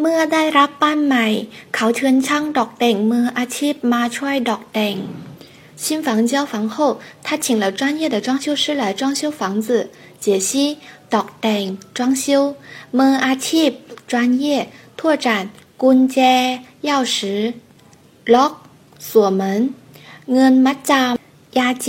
[0.00, 1.26] เมื่อได้รับบ้านใหม่
[1.74, 4.96] เขาเชิญช่างดอกแต่งมืออาชีพมาช่วยดอกแต่ง
[5.82, 6.76] 新房交房后，
[7.24, 9.68] 他请了专业的装修师来装修房子。
[10.24, 10.50] 解析
[11.14, 11.64] ดอกแต่ง
[11.96, 12.24] 装修
[12.98, 13.70] มืออาชีพ
[14.10, 14.44] 专业
[14.98, 15.26] 拓展
[15.82, 16.18] กุญแจ
[16.88, 17.16] 钥匙
[18.34, 18.52] ล็อก
[19.08, 19.10] 锁
[19.40, 19.42] 门
[20.32, 21.86] เงินมัดจำ押金